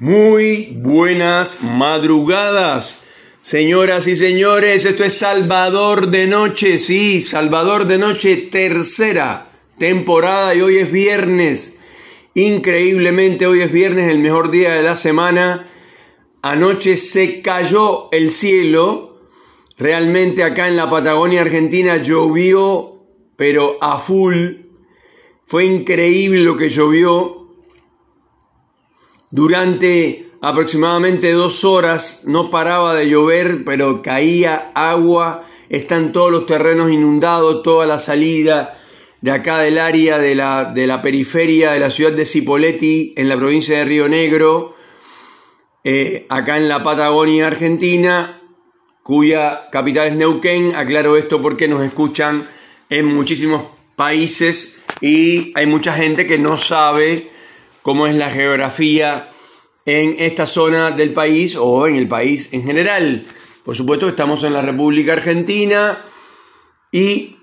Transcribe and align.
Muy 0.00 0.76
buenas 0.76 1.64
madrugadas, 1.64 3.02
señoras 3.42 4.06
y 4.06 4.14
señores. 4.14 4.84
Esto 4.84 5.02
es 5.02 5.18
Salvador 5.18 6.06
de 6.06 6.28
Noche, 6.28 6.78
sí, 6.78 7.20
Salvador 7.20 7.84
de 7.84 7.98
Noche, 7.98 8.36
tercera 8.36 9.50
temporada 9.76 10.54
y 10.54 10.60
hoy 10.60 10.76
es 10.76 10.92
viernes. 10.92 11.80
Increíblemente, 12.34 13.48
hoy 13.48 13.60
es 13.60 13.72
viernes, 13.72 14.12
el 14.12 14.20
mejor 14.20 14.52
día 14.52 14.74
de 14.74 14.84
la 14.84 14.94
semana. 14.94 15.68
Anoche 16.42 16.96
se 16.96 17.42
cayó 17.42 18.08
el 18.12 18.30
cielo. 18.30 19.26
Realmente 19.78 20.44
acá 20.44 20.68
en 20.68 20.76
la 20.76 20.88
Patagonia 20.88 21.40
Argentina 21.40 21.96
llovió, 21.96 23.02
pero 23.34 23.78
a 23.80 23.98
full. 23.98 24.58
Fue 25.44 25.64
increíble 25.64 26.42
lo 26.42 26.54
que 26.54 26.68
llovió 26.68 27.37
durante 29.30 30.30
aproximadamente 30.40 31.32
dos 31.32 31.64
horas 31.64 32.22
no 32.26 32.50
paraba 32.50 32.94
de 32.94 33.08
llover, 33.08 33.64
pero 33.64 34.02
caía 34.02 34.70
agua, 34.74 35.44
están 35.68 36.12
todos 36.12 36.30
los 36.30 36.46
terrenos 36.46 36.90
inundados, 36.90 37.62
toda 37.62 37.86
la 37.86 37.98
salida 37.98 38.78
de 39.20 39.32
acá 39.32 39.58
del 39.58 39.78
área 39.78 40.18
de 40.18 40.34
la, 40.34 40.64
de 40.66 40.86
la 40.86 41.02
periferia 41.02 41.72
de 41.72 41.80
la 41.80 41.90
ciudad 41.90 42.12
de 42.12 42.24
Cipolletti, 42.24 43.14
en 43.16 43.28
la 43.28 43.36
provincia 43.36 43.78
de 43.78 43.84
Río 43.84 44.08
Negro, 44.08 44.76
eh, 45.84 46.26
acá 46.28 46.56
en 46.56 46.68
la 46.68 46.82
Patagonia 46.82 47.48
Argentina, 47.48 48.40
cuya 49.02 49.68
capital 49.70 50.08
es 50.08 50.16
Neuquén. 50.16 50.74
Aclaro 50.74 51.16
esto 51.16 51.40
porque 51.40 51.66
nos 51.66 51.82
escuchan 51.82 52.42
en 52.90 53.06
muchísimos 53.06 53.62
países 53.96 54.82
y 55.00 55.52
hay 55.56 55.66
mucha 55.66 55.92
gente 55.94 56.26
que 56.26 56.38
no 56.38 56.58
sabe 56.58 57.30
cómo 57.82 58.06
es 58.06 58.14
la 58.14 58.30
geografía 58.30 59.28
en 59.86 60.16
esta 60.18 60.46
zona 60.46 60.90
del 60.90 61.12
país 61.12 61.56
o 61.56 61.86
en 61.86 61.96
el 61.96 62.08
país 62.08 62.50
en 62.52 62.62
general. 62.62 63.24
Por 63.64 63.76
supuesto 63.76 64.08
estamos 64.08 64.44
en 64.44 64.52
la 64.52 64.62
República 64.62 65.14
Argentina 65.14 65.98
y 66.92 67.36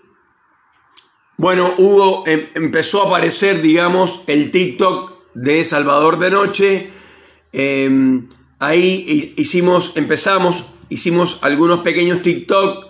bueno, 1.37 1.73
hubo, 1.77 2.23
em, 2.27 2.47
empezó 2.55 3.03
a 3.03 3.07
aparecer, 3.07 3.61
digamos, 3.61 4.21
el 4.27 4.51
TikTok 4.51 5.33
de 5.33 5.65
Salvador 5.65 6.17
de 6.17 6.31
Noche. 6.31 6.89
Em, 7.51 8.29
ahí 8.59 9.33
hicimos, 9.37 9.93
empezamos, 9.95 10.63
hicimos 10.89 11.39
algunos 11.41 11.79
pequeños 11.79 12.21
TikTok, 12.21 12.87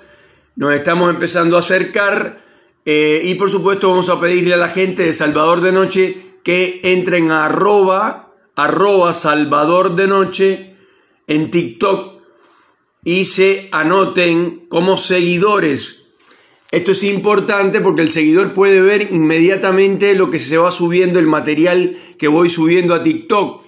nos 0.55 0.73
estamos 0.73 1.09
empezando 1.09 1.57
a 1.57 1.59
acercar 1.59 2.41
eh, 2.85 3.21
y 3.23 3.33
por 3.35 3.49
supuesto 3.49 3.89
vamos 3.89 4.09
a 4.09 4.19
pedirle 4.19 4.53
a 4.53 4.57
la 4.57 4.69
gente 4.69 5.03
de 5.03 5.13
Salvador 5.13 5.61
de 5.61 5.71
Noche 5.71 6.24
que 6.45 6.79
entren 6.83 7.31
a 7.31 7.47
arroba, 7.47 8.35
arroba 8.55 9.13
Salvador 9.13 9.95
de 9.95 10.07
Noche 10.07 10.75
en 11.25 11.49
TikTok 11.49 12.21
y 13.03 13.25
se 13.25 13.67
anoten 13.71 14.67
como 14.69 14.95
seguidores. 14.99 16.13
Esto 16.69 16.91
es 16.91 17.01
importante 17.01 17.81
porque 17.81 18.03
el 18.03 18.11
seguidor 18.11 18.53
puede 18.53 18.79
ver 18.79 19.11
inmediatamente 19.11 20.13
lo 20.13 20.29
que 20.29 20.37
se 20.37 20.59
va 20.59 20.71
subiendo, 20.71 21.17
el 21.17 21.25
material 21.25 21.97
que 22.19 22.27
voy 22.27 22.51
subiendo 22.51 22.93
a 22.93 23.01
TikTok, 23.01 23.65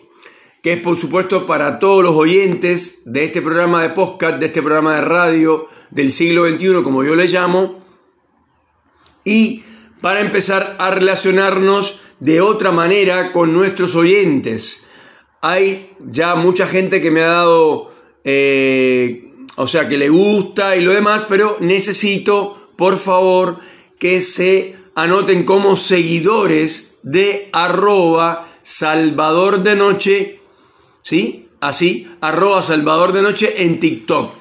que 0.62 0.74
es 0.74 0.82
por 0.82 0.98
supuesto 0.98 1.48
para 1.48 1.80
todos 1.80 2.04
los 2.04 2.16
oyentes 2.16 3.12
de 3.12 3.24
este 3.24 3.42
programa 3.42 3.82
de 3.82 3.90
podcast, 3.90 4.38
de 4.38 4.46
este 4.46 4.62
programa 4.62 4.98
de 4.98 5.02
radio 5.02 5.68
del 5.90 6.12
siglo 6.12 6.48
XXI, 6.48 6.84
como 6.84 7.04
yo 7.04 7.16
le 7.16 7.26
llamo, 7.26 7.80
y 9.26 9.64
para 10.00 10.22
empezar 10.22 10.76
a 10.78 10.92
relacionarnos 10.92 12.04
de 12.20 12.42
otra 12.42 12.72
manera 12.72 13.32
con 13.32 13.54
nuestros 13.54 13.96
oyentes. 13.96 14.88
Hay 15.42 15.92
ya 16.12 16.36
mucha 16.36 16.68
gente 16.68 17.02
que 17.02 17.12
me 17.12 17.22
ha 17.22 17.28
dado, 17.28 17.92
eh, 18.24 19.30
o 19.56 19.68
sea, 19.68 19.88
que 19.88 19.98
le 19.98 20.10
gusta 20.10 20.76
y 20.76 20.82
lo 20.82 20.92
demás, 20.92 21.26
pero 21.28 21.58
necesito, 21.60 22.72
por 22.76 22.98
favor, 22.98 23.60
que 24.00 24.22
se 24.22 24.76
anoten 24.96 25.44
como 25.44 25.76
seguidores 25.76 27.00
de 27.04 27.50
arroba 27.54 28.48
Salvador 28.64 29.64
de 29.64 29.76
Noche, 29.76 30.40
¿sí? 31.02 31.50
Así, 31.60 32.08
arroba 32.22 32.62
Salvador 32.62 33.14
de 33.14 33.22
Noche 33.22 33.64
en 33.64 33.80
TikTok. 33.80 34.32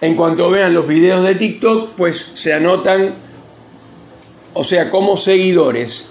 En 0.00 0.16
cuanto 0.16 0.48
vean 0.48 0.72
los 0.72 0.86
videos 0.86 1.24
de 1.24 1.34
TikTok, 1.34 1.90
pues 1.90 2.30
se 2.34 2.54
anotan, 2.54 3.14
o 4.54 4.64
sea, 4.64 4.88
como 4.88 5.16
seguidores. 5.16 6.10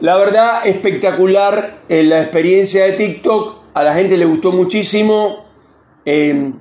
La 0.00 0.18
verdad, 0.18 0.66
espectacular 0.66 1.78
eh, 1.88 2.02
la 2.02 2.20
experiencia 2.20 2.84
de 2.84 2.92
TikTok. 2.92 3.56
A 3.72 3.82
la 3.82 3.94
gente 3.94 4.18
le 4.18 4.26
gustó 4.26 4.52
muchísimo. 4.52 5.46
Em, 6.04 6.52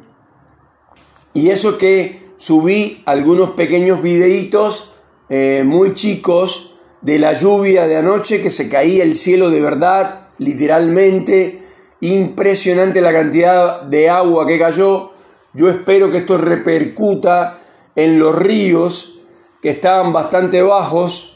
y 1.33 1.49
eso 1.49 1.77
que 1.77 2.29
subí 2.37 3.03
algunos 3.05 3.49
pequeños 3.51 4.01
videitos 4.01 4.93
eh, 5.27 5.63
muy 5.65 5.93
chicos 5.93 6.77
de 7.01 7.19
la 7.19 7.33
lluvia 7.33 7.87
de 7.87 7.97
anoche 7.97 8.41
que 8.41 8.49
se 8.49 8.69
caía 8.69 9.03
el 9.03 9.15
cielo 9.15 9.49
de 9.49 9.59
verdad, 9.59 10.29
literalmente. 10.37 11.61
Impresionante 11.99 13.01
la 13.01 13.11
cantidad 13.11 13.81
de 13.81 14.09
agua 14.09 14.45
que 14.45 14.57
cayó. 14.57 15.11
Yo 15.53 15.69
espero 15.69 16.09
que 16.09 16.19
esto 16.19 16.37
repercuta 16.37 17.59
en 17.97 18.17
los 18.17 18.33
ríos 18.33 19.19
que 19.61 19.71
estaban 19.71 20.13
bastante 20.13 20.61
bajos 20.61 21.34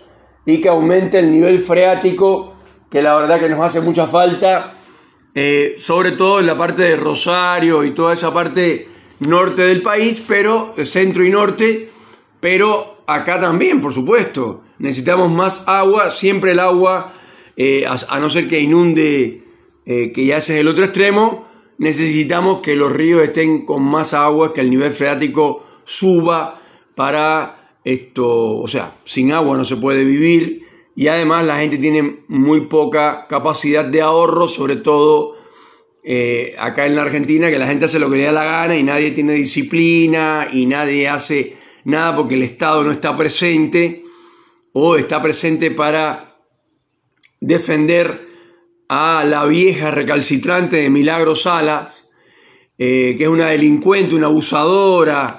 y 0.50 0.60
que 0.60 0.70
aumente 0.70 1.20
el 1.20 1.32
nivel 1.32 1.60
freático, 1.60 2.56
que 2.90 3.02
la 3.02 3.16
verdad 3.16 3.40
que 3.40 3.50
nos 3.50 3.60
hace 3.60 3.82
mucha 3.82 4.08
falta, 4.08 4.74
eh, 5.36 5.76
sobre 5.78 6.14
todo 6.14 6.40
en 6.40 6.48
la 6.48 6.58
parte 6.58 6.84
de 6.84 6.96
Rosario 6.96 7.84
y 7.84 7.92
toda 7.92 8.14
esa 8.14 8.34
parte 8.34 8.88
norte 9.20 9.62
del 9.62 9.82
país, 9.82 10.24
pero 10.28 10.74
centro 10.84 11.24
y 11.24 11.30
norte, 11.30 11.90
pero 12.40 13.04
acá 13.06 13.40
también, 13.40 13.80
por 13.82 13.94
supuesto. 13.94 14.64
Necesitamos 14.80 15.32
más 15.32 15.68
agua, 15.68 16.10
siempre 16.10 16.54
el 16.54 16.60
agua, 16.60 17.14
eh, 17.56 17.86
a, 17.86 18.20
no 18.20 18.30
ser 18.30 18.48
que 18.48 18.60
inunde, 18.60 19.44
eh, 19.86 20.12
que 20.12 20.26
ya 20.26 20.38
ese 20.38 20.56
es 20.56 20.62
el 20.62 20.68
otro 20.68 20.86
extremo, 20.86 21.48
necesitamos 21.78 22.62
que 22.62 22.76
los 22.76 22.92
ríos 22.92 23.22
estén 23.22 23.66
con 23.66 23.84
más 23.84 24.14
agua, 24.14 24.54
que 24.54 24.62
el 24.62 24.70
nivel 24.70 24.92
freático 24.92 25.66
suba 25.84 26.60
para 26.96 27.59
esto, 27.94 28.58
o 28.58 28.68
sea, 28.68 28.96
sin 29.06 29.32
agua 29.32 29.58
no 29.58 29.66
se 29.66 29.78
puede 29.78 30.04
vivir 30.04 30.68
y 30.96 31.08
además 31.08 31.46
la 31.46 31.58
gente 31.60 31.78
tiene 31.78 32.20
muy 32.28 32.62
poca 32.62 33.26
capacidad 33.28 33.86
de 33.86 34.02
ahorro, 34.02 34.48
sobre 34.48 34.78
todo 34.78 35.38
eh, 36.04 36.56
acá 36.60 36.86
en 36.86 36.96
la 36.96 37.04
Argentina, 37.04 37.50
que 37.50 37.60
la 37.60 37.68
gente 37.68 37.86
hace 37.86 38.00
lo 38.00 38.10
que 38.10 38.18
le 38.18 38.24
da 38.26 38.32
la 38.32 38.44
gana 38.44 38.78
y 38.78 38.84
nadie 38.84 39.12
tiene 39.12 39.34
disciplina 39.34 40.48
y 40.52 40.66
nadie 40.66 41.08
hace 41.08 41.56
nada 41.86 42.16
porque 42.16 42.36
el 42.36 42.44
Estado 42.44 42.84
no 42.84 42.92
está 42.92 43.16
presente 43.16 44.04
o 44.74 44.96
está 44.98 45.22
presente 45.22 45.72
para 45.72 46.36
defender 47.40 48.28
a 48.90 49.24
la 49.24 49.46
vieja 49.46 49.92
recalcitrante 49.92 50.78
de 50.78 50.90
Milagro 50.90 51.36
Salas, 51.36 52.06
eh, 52.78 53.16
que 53.18 53.24
es 53.24 53.30
una 53.30 53.50
delincuente, 53.50 54.16
una 54.16 54.28
abusadora, 54.28 55.39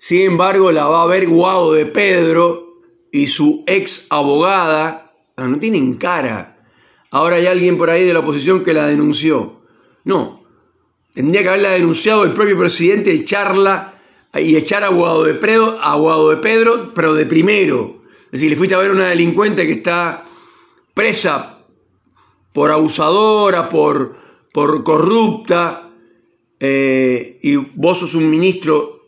sin 0.00 0.22
embargo, 0.22 0.72
la 0.72 0.86
va 0.86 1.02
a 1.02 1.06
ver 1.06 1.28
Guado 1.28 1.74
de 1.74 1.84
Pedro 1.84 2.80
y 3.12 3.26
su 3.26 3.64
ex 3.66 4.06
abogada. 4.08 5.12
No 5.36 5.60
tienen 5.60 5.96
cara. 5.96 6.64
Ahora 7.10 7.36
hay 7.36 7.46
alguien 7.46 7.76
por 7.76 7.90
ahí 7.90 8.06
de 8.06 8.14
la 8.14 8.20
oposición 8.20 8.64
que 8.64 8.72
la 8.72 8.86
denunció. 8.86 9.60
No, 10.04 10.42
tendría 11.12 11.42
que 11.42 11.48
haberla 11.50 11.72
denunciado 11.72 12.24
el 12.24 12.32
propio 12.32 12.56
presidente, 12.56 13.12
echarla 13.12 13.92
y 14.32 14.56
echar 14.56 14.84
a 14.84 14.88
Guado 14.88 15.24
de 15.24 15.34
Pedro, 15.34 15.78
a 15.82 16.30
de 16.30 16.36
Pedro, 16.38 16.92
pero 16.94 17.12
de 17.12 17.26
primero. 17.26 17.98
Es 18.24 18.40
decir, 18.40 18.48
le 18.48 18.56
fuiste 18.56 18.74
a 18.74 18.78
ver 18.78 18.92
a 18.92 18.94
una 18.94 19.10
delincuente 19.10 19.66
que 19.66 19.72
está 19.72 20.24
presa 20.94 21.58
por 22.54 22.70
abusadora, 22.70 23.68
por, 23.68 24.16
por 24.50 24.82
corrupta, 24.82 25.90
eh, 26.58 27.38
y 27.42 27.56
vos 27.56 27.98
sos 27.98 28.14
un 28.14 28.30
ministro 28.30 28.99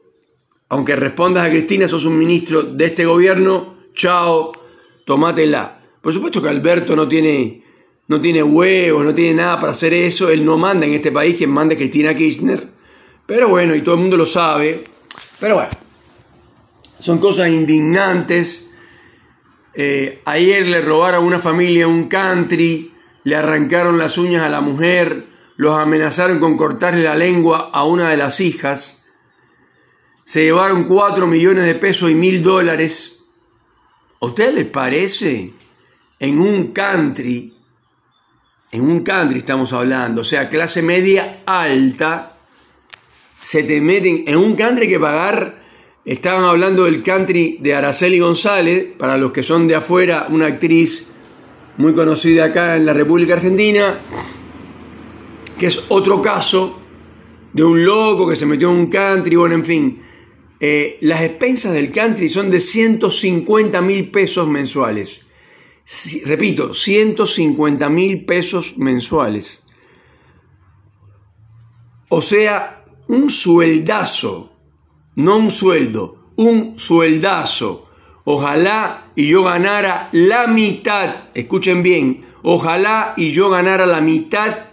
aunque 0.72 0.96
respondas 0.96 1.46
a 1.46 1.50
Cristina, 1.50 1.86
sos 1.86 2.06
un 2.06 2.19
ministro 2.19 2.62
de 2.62 2.86
este 2.86 3.04
gobierno, 3.04 3.74
chao, 3.92 4.52
tomátela. 5.04 5.82
Por 6.00 6.14
supuesto 6.14 6.40
que 6.40 6.48
Alberto 6.48 6.96
no 6.96 7.06
tiene, 7.06 7.62
no 8.08 8.19
tiene 8.22 8.42
huevos, 8.42 9.04
no 9.04 9.14
tiene 9.14 9.34
nada 9.34 9.60
para 9.60 9.72
hacer 9.72 9.92
eso, 9.92 10.30
él 10.30 10.46
no 10.46 10.56
manda 10.56 10.86
en 10.86 10.94
este 10.94 11.12
país, 11.12 11.36
quien 11.36 11.50
manda 11.50 11.74
es 11.74 11.78
Cristina 11.78 12.14
Kirchner. 12.14 12.69
Pero 13.26 13.50
bueno, 13.50 13.74
y 13.74 13.82
todo 13.82 13.96
el 13.96 14.00
mundo 14.00 14.16
lo 14.16 14.24
sabe. 14.24 14.84
Pero 15.38 15.56
bueno, 15.56 15.69
son 17.00 17.18
cosas 17.18 17.48
indignantes. 17.50 18.75
Eh, 19.75 20.22
ayer 20.25 20.66
le 20.66 20.80
robaron 20.80 21.22
a 21.22 21.26
una 21.26 21.38
familia 21.38 21.86
un 21.86 22.04
country, 22.04 22.94
le 23.25 23.36
arrancaron 23.36 23.98
las 23.98 24.16
uñas 24.16 24.42
a 24.42 24.48
la 24.48 24.62
mujer, 24.62 25.26
los 25.56 25.78
amenazaron 25.78 26.40
con 26.40 26.56
cortarle 26.56 27.02
la 27.02 27.14
lengua 27.14 27.68
a 27.75 27.84
una 27.84 28.08
de 28.08 28.16
las 28.16 28.40
hijas 28.40 29.01
se 30.24 30.44
llevaron 30.44 30.84
4 30.84 31.26
millones 31.26 31.64
de 31.64 31.74
pesos 31.74 32.10
y 32.10 32.14
mil 32.14 32.42
dólares. 32.42 33.24
¿A 34.20 34.26
ustedes 34.26 34.54
les 34.54 34.66
parece 34.66 35.52
en 36.19 36.38
un 36.38 36.69
country 36.69 37.52
en 38.72 38.80
un 38.80 39.00
country 39.00 39.38
estamos 39.38 39.74
hablando, 39.74 40.22
o 40.22 40.24
sea, 40.24 40.48
clase 40.48 40.80
media 40.80 41.42
alta, 41.44 42.32
se 43.38 43.64
te 43.64 43.82
meten 43.82 44.24
en 44.26 44.36
un 44.38 44.56
country 44.56 44.88
que 44.88 44.98
pagar, 44.98 45.62
estaban 46.06 46.44
hablando 46.44 46.84
del 46.84 47.02
country 47.02 47.58
de 47.60 47.75
Araceli 47.75 48.18
González, 48.18 48.86
para 48.96 49.18
los 49.18 49.30
que 49.30 49.42
son 49.42 49.68
de 49.68 49.75
afuera, 49.75 50.26
una 50.30 50.46
actriz 50.46 51.10
muy 51.76 51.92
conocida 51.92 52.46
acá 52.46 52.76
en 52.76 52.86
la 52.86 52.94
República 52.94 53.34
Argentina, 53.34 53.94
que 55.58 55.66
es 55.66 55.84
otro 55.90 56.22
caso 56.22 56.80
de 57.52 57.62
un 57.62 57.84
loco 57.84 58.26
que 58.26 58.36
se 58.36 58.46
metió 58.46 58.70
en 58.70 58.78
un 58.78 58.86
country, 58.86 59.36
bueno, 59.36 59.54
en 59.54 59.64
fin. 59.66 60.02
Eh, 60.64 60.99
las 61.00 61.23
expensas 61.23 61.73
del 61.73 61.91
country 61.91 62.29
son 62.29 62.49
de 62.49 62.61
150 62.61 63.81
mil 63.81 64.12
pesos 64.12 64.47
mensuales. 64.47 65.26
repito, 66.25 66.73
150 66.73 67.88
mil 67.88 68.25
pesos 68.25 68.79
mensuales. 68.79 69.67
O 72.11 72.23
sea, 72.23 72.85
un 73.09 73.29
sueldazo, 73.29 74.53
no 75.17 75.38
un 75.38 75.50
sueldo, 75.50 76.31
un 76.37 76.79
sueldazo. 76.79 77.88
Ojalá 78.23 79.11
y 79.17 79.26
yo 79.26 79.43
ganara 79.43 80.11
la 80.12 80.47
mitad, 80.47 81.25
escuchen 81.35 81.82
bien, 81.82 82.25
ojalá 82.44 83.14
y 83.17 83.32
yo 83.32 83.50
ganara 83.50 83.85
la 83.85 84.00
mitad 84.00 84.67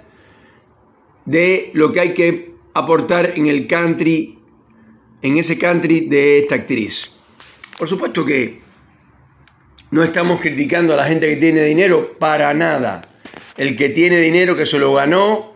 de 1.26 1.72
lo 1.74 1.92
que 1.92 2.00
hay 2.00 2.14
que 2.14 2.54
aportar 2.76 3.34
en 3.36 3.48
el 3.48 3.66
country, 3.66 4.39
en 5.22 5.38
ese 5.38 5.58
country 5.58 6.02
de 6.02 6.40
esta 6.40 6.56
actriz. 6.56 7.16
Por 7.78 7.88
supuesto 7.88 8.26
que 8.26 8.60
no 9.92 10.04
estamos 10.04 10.40
criticando 10.40 10.94
a 10.94 10.98
la 10.98 11.06
gente 11.06 11.28
que 11.28 11.36
tiene 11.36 11.64
dinero 11.64 12.18
para 12.20 12.54
nada. 12.54 13.10
El 13.58 13.76
que 13.76 13.90
tiene 13.90 14.20
dinero, 14.20 14.56
que 14.56 14.66
se 14.66 14.80
lo 14.80 14.94
ganó, 14.94 15.54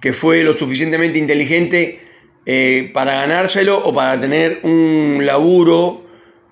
que 0.00 0.12
fue 0.12 0.44
lo 0.44 0.56
suficientemente 0.56 1.18
inteligente 1.18 2.00
eh, 2.44 2.90
para 2.92 3.14
ganárselo 3.22 3.78
o 3.78 3.92
para 3.92 4.20
tener 4.20 4.60
un 4.62 5.22
laburo 5.24 6.06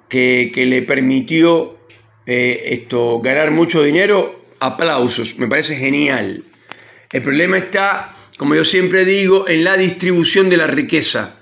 que, 0.08 0.50
le 0.54 0.82
permitió 0.82 1.78
eh, 2.26 2.68
esto, 2.70 3.20
ganar 3.20 3.50
mucho 3.50 3.82
dinero, 3.82 4.44
aplausos, 4.60 5.38
me 5.38 5.46
parece 5.46 5.76
genial. 5.76 6.42
El 7.12 7.22
problema 7.22 7.58
está, 7.58 8.14
como 8.36 8.54
yo 8.54 8.64
siempre 8.64 9.04
digo, 9.04 9.48
en 9.48 9.62
la 9.64 9.76
distribución 9.76 10.50
de 10.50 10.56
la 10.56 10.66
riqueza. 10.66 11.36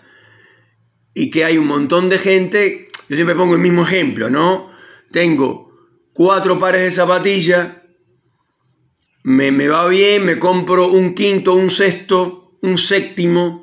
Y 1.14 1.31
que 1.31 1.44
hay 1.44 1.59
un 1.59 1.67
montón 1.67 2.09
de 2.09 2.19
gente, 2.19 2.91
yo 3.09 3.17
siempre 3.17 3.35
pongo 3.35 3.55
el 3.55 3.61
mismo 3.61 3.82
ejemplo, 3.82 4.31
¿no? 4.31 4.70
Tengo 5.11 5.70
cuatro 6.12 6.59
pares 6.59 6.82
de 6.82 6.93
zapatillas, 6.93 7.69
me, 9.25 9.53
me 9.53 9.69
va 9.69 9.87
bien, 9.88 10.25
me 10.25 10.38
compro 10.38 10.88
un 10.88 11.14
quinto, 11.14 11.55
un 11.55 11.70
sexto, 11.70 12.56
un 12.62 12.79
séptimo, 12.79 13.62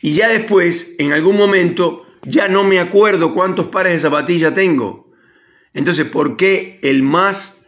y 0.00 0.12
ya 0.12 0.28
después, 0.28 0.94
en 0.98 1.12
algún 1.12 1.36
momento, 1.36 2.06
ya 2.22 2.48
no 2.48 2.64
me 2.64 2.78
acuerdo 2.78 3.32
cuántos 3.32 3.66
pares 3.66 3.94
de 3.94 4.00
zapatillas 4.00 4.54
tengo. 4.54 5.10
Entonces, 5.72 6.06
¿por 6.06 6.36
qué 6.36 6.78
el 6.82 7.02
más, 7.02 7.66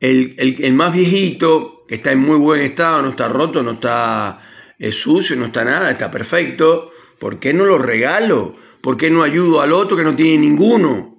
el, 0.00 0.34
el, 0.38 0.72
más 0.72 0.92
viejito, 0.92 1.84
que 1.88 1.94
está 1.96 2.12
en 2.12 2.20
muy 2.20 2.36
buen 2.36 2.62
estado, 2.62 3.02
no 3.02 3.10
está 3.10 3.28
roto, 3.28 3.62
no 3.62 3.72
está 3.72 4.42
eh, 4.80 4.92
sucio, 4.92 5.36
no 5.36 5.46
está 5.46 5.62
nada, 5.62 5.90
está 5.90 6.10
perfecto, 6.10 6.90
¿por 7.18 7.38
qué 7.38 7.52
no 7.52 7.66
lo 7.66 7.78
regalo? 7.78 8.56
¿Por 8.80 8.96
qué 8.96 9.10
no 9.10 9.22
ayudo 9.22 9.60
al 9.60 9.72
otro 9.72 9.94
que 9.94 10.04
no 10.04 10.16
tiene 10.16 10.38
ninguno? 10.38 11.18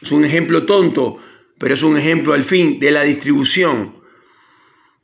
Es 0.00 0.12
un 0.12 0.24
ejemplo 0.24 0.64
tonto, 0.64 1.18
pero 1.58 1.74
es 1.74 1.82
un 1.82 1.98
ejemplo 1.98 2.34
al 2.34 2.44
fin 2.44 2.78
de 2.78 2.92
la 2.92 3.02
distribución. 3.02 4.00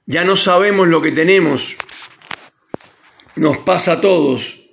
Ya 0.07 0.25
no 0.25 0.37
sabemos 0.37 0.87
lo 0.87 1.03
que 1.03 1.11
tenemos. 1.11 1.77
Nos 3.35 3.59
pasa 3.59 3.95
a 3.95 4.01
todos. 4.01 4.71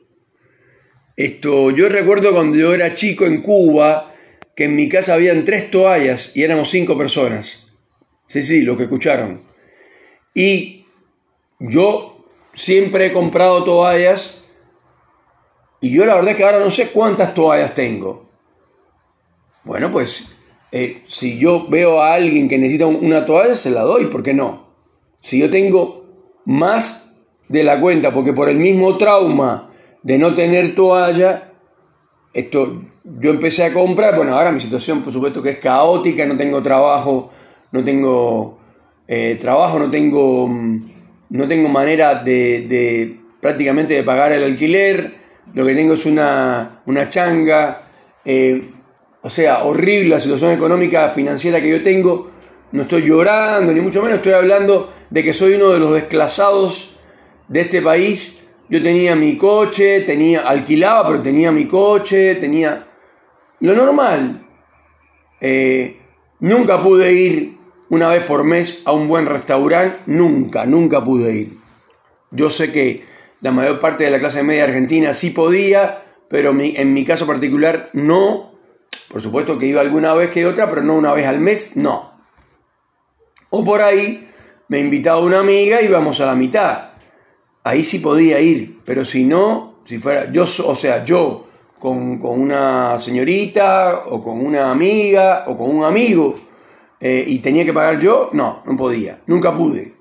Esto, 1.17 1.71
yo 1.71 1.89
recuerdo 1.89 2.31
cuando 2.33 2.55
yo 2.55 2.75
era 2.75 2.93
chico 2.93 3.25
en 3.25 3.41
Cuba, 3.41 4.13
que 4.55 4.65
en 4.65 4.75
mi 4.75 4.87
casa 4.87 5.15
habían 5.15 5.43
tres 5.43 5.71
toallas 5.71 6.37
y 6.37 6.43
éramos 6.43 6.69
cinco 6.69 6.95
personas. 6.95 7.67
Sí, 8.27 8.43
sí, 8.43 8.61
lo 8.61 8.77
que 8.77 8.83
escucharon. 8.83 9.41
Y 10.35 10.85
yo 11.59 12.20
siempre 12.53 13.07
he 13.07 13.13
comprado 13.13 13.63
toallas 13.63 14.45
y 15.79 15.91
yo 15.91 16.05
la 16.05 16.15
verdad 16.15 16.35
que 16.35 16.43
ahora 16.43 16.59
no 16.59 16.69
sé 16.69 16.89
cuántas 16.89 17.33
toallas 17.33 17.73
tengo. 17.73 18.29
Bueno, 19.63 19.91
pues 19.91 20.27
eh, 20.71 21.01
si 21.07 21.37
yo 21.37 21.67
veo 21.67 22.01
a 22.01 22.13
alguien 22.13 22.47
que 22.47 22.57
necesita 22.57 22.87
una 22.87 23.25
toalla, 23.25 23.55
se 23.55 23.71
la 23.71 23.81
doy, 23.81 24.05
¿por 24.05 24.23
qué 24.23 24.33
no? 24.33 24.67
Si 25.21 25.39
yo 25.39 25.49
tengo 25.49 26.05
más 26.45 27.13
de 27.47 27.63
la 27.63 27.79
cuenta, 27.79 28.13
porque 28.13 28.33
por 28.33 28.49
el 28.49 28.57
mismo 28.57 28.97
trauma 28.97 29.69
de 30.01 30.17
no 30.17 30.33
tener 30.33 30.73
toalla, 30.73 31.51
esto, 32.33 32.81
yo 33.03 33.31
empecé 33.31 33.65
a 33.65 33.73
comprar, 33.73 34.15
bueno, 34.15 34.35
ahora 34.35 34.51
mi 34.51 34.59
situación 34.59 35.01
por 35.01 35.11
supuesto 35.11 35.41
que 35.41 35.51
es 35.51 35.57
caótica, 35.57 36.25
no 36.25 36.37
tengo 36.37 36.63
trabajo, 36.63 37.29
no 37.71 37.83
tengo 37.83 38.57
eh, 39.07 39.37
trabajo, 39.39 39.77
no 39.79 39.89
tengo, 39.89 40.47
mm, 40.47 40.90
no 41.31 41.47
tengo 41.47 41.67
manera 41.67 42.15
de, 42.15 43.17
prácticamente 43.41 43.95
de 43.95 44.03
pagar 44.03 44.31
el 44.31 44.43
alquiler, 44.43 45.15
lo 45.53 45.65
que 45.65 45.75
tengo 45.75 45.95
es 45.95 46.05
una, 46.05 46.81
una 46.85 47.09
changa, 47.09 47.81
eh, 48.23 48.69
o 49.21 49.29
sea, 49.29 49.63
horrible 49.63 50.09
la 50.09 50.19
situación 50.19 50.51
económica, 50.51 51.09
financiera 51.09 51.59
que 51.59 51.69
yo 51.69 51.81
tengo, 51.81 52.31
no 52.71 52.83
estoy 52.83 53.01
llorando, 53.01 53.73
ni 53.73 53.81
mucho 53.81 54.01
menos 54.01 54.17
estoy 54.17 54.33
hablando 54.33 54.93
de 55.09 55.23
que 55.23 55.33
soy 55.33 55.55
uno 55.55 55.71
de 55.71 55.79
los 55.79 55.91
desclasados 55.91 56.99
de 57.47 57.61
este 57.61 57.81
país 57.81 58.41
yo 58.71 58.81
tenía 58.81 59.17
mi 59.17 59.35
coche, 59.35 59.99
tenía, 60.05 60.47
alquilaba, 60.47 61.05
pero 61.05 61.21
tenía 61.21 61.51
mi 61.51 61.67
coche, 61.67 62.35
tenía 62.35 62.87
lo 63.59 63.75
normal. 63.75 64.47
Eh, 65.41 65.99
nunca 66.39 66.81
pude 66.81 67.11
ir 67.11 67.57
una 67.91 68.07
vez 68.07 68.23
por 68.23 68.43
mes 68.43 68.81
a 68.85 68.91
un 68.91 69.07
buen 69.07 69.27
restaurante, 69.27 69.99
nunca, 70.07 70.65
nunca 70.65 71.03
pude 71.03 71.31
ir. 71.33 71.57
Yo 72.31 72.49
sé 72.49 72.71
que 72.71 73.05
la 73.41 73.51
mayor 73.51 73.79
parte 73.79 74.03
de 74.03 74.09
la 74.09 74.17
clase 74.17 74.41
media 74.41 74.63
argentina 74.63 75.13
sí 75.13 75.29
podía, 75.29 76.03
pero 76.27 76.55
en 76.59 76.93
mi 76.93 77.05
caso 77.05 77.27
particular 77.27 77.91
no. 77.93 78.51
Por 79.09 79.21
supuesto 79.21 79.59
que 79.59 79.67
iba 79.67 79.81
alguna 79.81 80.15
vez 80.15 80.31
que 80.31 80.47
otra, 80.47 80.67
pero 80.67 80.81
no 80.81 80.95
una 80.95 81.13
vez 81.13 81.27
al 81.27 81.39
mes, 81.39 81.77
no. 81.77 82.11
O 83.51 83.63
por 83.63 83.81
ahí 83.81 84.27
me 84.69 84.79
invitaba 84.79 85.19
una 85.19 85.39
amiga 85.39 85.81
y 85.81 85.85
íbamos 85.85 86.19
a 86.21 86.25
la 86.25 86.35
mitad 86.35 86.91
ahí 87.63 87.83
sí 87.83 87.99
podía 87.99 88.39
ir, 88.39 88.79
pero 88.85 89.05
si 89.05 89.23
no, 89.23 89.75
si 89.85 89.97
fuera 89.97 90.31
yo, 90.31 90.43
o 90.43 90.75
sea, 90.75 91.03
yo 91.03 91.47
con, 91.79 92.23
una 92.23 92.97
señorita 92.99 94.03
o 94.07 94.21
con 94.21 94.43
una 94.45 94.71
amiga 94.71 95.45
o 95.47 95.57
con 95.57 95.75
un 95.75 95.83
amigo 95.83 96.39
eh, 97.01 97.23
y 97.27 97.39
tenía 97.39 97.65
que 97.65 97.73
pagar 97.73 97.99
yo, 97.99 98.29
no, 98.31 98.63
no 98.65 98.77
podía, 98.77 99.19
nunca 99.27 99.53
pude. 99.53 99.93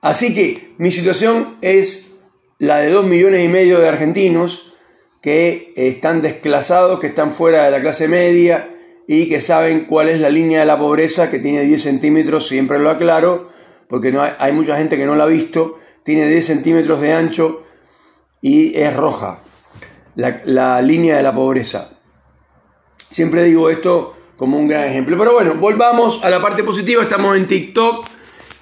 Así 0.00 0.34
que 0.34 0.74
mi 0.78 0.90
situación 0.90 1.56
es 1.60 2.20
la 2.58 2.78
de 2.78 2.90
dos 2.90 3.04
millones 3.06 3.44
y 3.44 3.48
medio 3.48 3.80
de 3.80 3.88
argentinos 3.88 4.72
que 5.20 5.72
están 5.76 6.22
desclasados, 6.22 6.98
que 6.98 7.08
están 7.08 7.32
fuera 7.32 7.64
de 7.64 7.70
la 7.70 7.80
clase 7.80 8.08
media 8.08 8.70
y 9.06 9.28
que 9.28 9.40
saben 9.40 9.84
cuál 9.84 10.08
es 10.08 10.20
la 10.20 10.30
línea 10.30 10.60
de 10.60 10.66
la 10.66 10.78
pobreza, 10.78 11.30
que 11.30 11.38
tiene 11.38 11.62
10 11.62 11.82
centímetros, 11.82 12.48
siempre 12.48 12.78
lo 12.78 12.90
aclaro, 12.90 13.50
porque 13.88 14.10
no 14.10 14.22
hay, 14.22 14.52
mucha 14.52 14.76
gente 14.76 14.96
que 14.96 15.06
no 15.06 15.14
la 15.14 15.24
ha 15.24 15.28
visto, 15.28 15.78
tiene 16.02 16.26
10 16.26 16.44
centímetros 16.44 17.00
de 17.00 17.12
ancho 17.12 17.62
y 18.40 18.76
es 18.78 18.94
roja, 18.96 19.40
la, 20.14 20.82
línea 20.82 21.16
de 21.16 21.22
la 21.22 21.34
pobreza. 21.34 21.98
Siempre 23.10 23.44
digo 23.44 23.70
esto 23.70 24.14
como 24.42 24.58
un 24.58 24.66
gran 24.66 24.88
ejemplo. 24.88 25.16
Pero 25.16 25.34
bueno, 25.34 25.54
volvamos 25.54 26.18
a 26.24 26.28
la 26.28 26.42
parte 26.42 26.64
positiva. 26.64 27.04
Estamos 27.04 27.36
en 27.36 27.46
TikTok, 27.46 28.04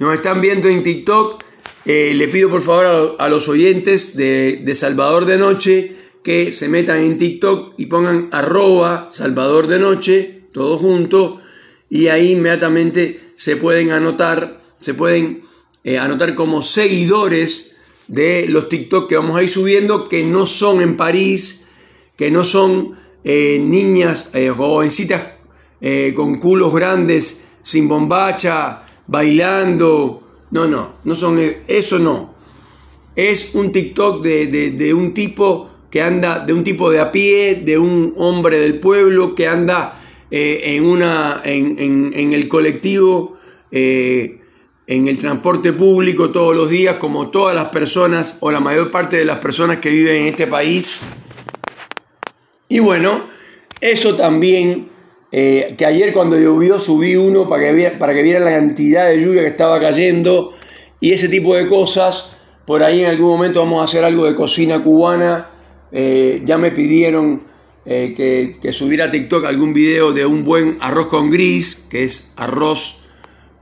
nos 0.00 0.12
están 0.12 0.42
viendo 0.42 0.68
en 0.68 0.82
TikTok. 0.82 1.42
Eh, 1.86 2.12
le 2.14 2.28
pido 2.28 2.50
por 2.50 2.60
favor 2.60 3.16
a, 3.18 3.28
los 3.30 3.48
oyentes 3.48 4.14
de, 4.14 4.60
de, 4.62 4.74
Salvador 4.74 5.24
de 5.24 5.38
Noche 5.38 5.96
que 6.22 6.52
se 6.52 6.68
metan 6.68 6.98
en 6.98 7.16
TikTok 7.16 7.76
y 7.78 7.86
pongan 7.86 8.28
arroba 8.30 9.08
Salvador 9.10 9.68
de 9.68 9.78
Noche, 9.78 10.42
todo 10.52 10.76
junto, 10.76 11.40
y 11.88 12.08
ahí 12.08 12.32
inmediatamente 12.32 13.18
se 13.34 13.56
pueden 13.56 13.90
anotar, 13.90 14.60
se 14.82 14.92
pueden 14.92 15.40
eh, 15.82 15.96
anotar 15.98 16.34
como 16.34 16.60
seguidores 16.60 17.78
de 18.06 18.44
los 18.50 18.68
TikTok 18.68 19.08
que 19.08 19.16
vamos 19.16 19.38
a 19.38 19.42
ir 19.42 19.48
subiendo, 19.48 20.10
que 20.10 20.24
no 20.24 20.44
son 20.44 20.82
en 20.82 20.98
París, 20.98 21.64
que 22.16 22.30
no 22.30 22.44
son 22.44 22.98
eh, 23.24 23.58
niñas 23.58 24.28
eh, 25.80 26.12
con 26.14 26.38
culos 26.38 26.72
grandes, 26.74 27.44
sin 27.62 27.88
bombacha, 27.88 28.82
bailando. 29.06 30.22
No, 30.50 30.66
no, 30.66 30.94
no 31.04 31.14
son 31.14 31.40
eso 31.66 31.98
no. 31.98 32.34
Es 33.14 33.54
un 33.54 33.72
TikTok 33.72 34.22
de, 34.22 34.94
un 34.94 35.14
tipo 35.14 35.68
que 35.90 36.02
anda, 36.02 36.40
de 36.40 36.52
un 36.52 36.64
tipo 36.64 36.90
de 36.90 37.00
a 37.00 37.10
pie, 37.10 37.62
de 37.64 37.78
un 37.78 38.14
hombre 38.16 38.58
del 38.58 38.78
pueblo 38.80 39.34
que 39.34 39.48
anda 39.48 40.00
en, 40.30 40.84
una, 40.84 41.42
en, 41.44 42.12
en, 42.12 42.32
el 42.32 42.48
colectivo 42.48 43.36
en 44.90 45.06
el 45.06 45.18
transporte 45.18 45.72
público 45.72 46.30
todos 46.30 46.56
los 46.56 46.68
días, 46.68 46.96
como 46.96 47.30
todas 47.30 47.54
las 47.54 47.66
personas 47.66 48.38
o 48.40 48.50
la 48.50 48.58
mayor 48.58 48.90
parte 48.90 49.18
de 49.18 49.24
las 49.24 49.38
personas 49.38 49.78
que 49.78 49.88
viven 49.88 50.22
en 50.22 50.26
este 50.26 50.48
país. 50.48 50.98
Y 52.68 52.80
bueno, 52.80 53.26
eso 53.80 54.16
también, 54.16 54.88
eh, 55.32 55.74
que 55.78 55.86
ayer 55.86 56.12
cuando 56.12 56.36
llovió 56.36 56.80
subí 56.80 57.14
uno 57.14 57.48
para 57.48 57.74
que, 57.74 57.90
para 57.98 58.14
que 58.14 58.22
vieran 58.22 58.44
la 58.44 58.52
cantidad 58.52 59.08
de 59.08 59.22
lluvia 59.22 59.42
que 59.42 59.48
estaba 59.48 59.80
cayendo 59.80 60.54
y 61.00 61.12
ese 61.12 61.28
tipo 61.28 61.54
de 61.54 61.66
cosas. 61.66 62.36
Por 62.66 62.82
ahí 62.82 63.02
en 63.02 63.10
algún 63.10 63.28
momento 63.28 63.60
vamos 63.60 63.80
a 63.80 63.84
hacer 63.84 64.04
algo 64.04 64.26
de 64.26 64.34
cocina 64.34 64.82
cubana. 64.82 65.48
Eh, 65.92 66.42
ya 66.44 66.58
me 66.58 66.70
pidieron 66.70 67.42
eh, 67.84 68.12
que, 68.16 68.58
que, 68.60 68.72
subiera 68.72 69.06
a 69.06 69.10
TikTok 69.10 69.44
algún 69.44 69.72
video 69.72 70.12
de 70.12 70.26
un 70.26 70.44
buen 70.44 70.78
arroz 70.80 71.08
con 71.08 71.30
gris, 71.30 71.86
que 71.90 72.04
es 72.04 72.32
arroz 72.36 73.08